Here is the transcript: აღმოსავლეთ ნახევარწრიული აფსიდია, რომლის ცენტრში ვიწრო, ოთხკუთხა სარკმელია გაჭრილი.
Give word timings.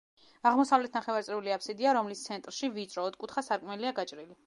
აღმოსავლეთ 0.51 0.97
ნახევარწრიული 0.99 1.55
აფსიდია, 1.57 1.93
რომლის 1.99 2.25
ცენტრში 2.31 2.73
ვიწრო, 2.81 3.07
ოთხკუთხა 3.13 3.49
სარკმელია 3.51 3.99
გაჭრილი. 4.03 4.39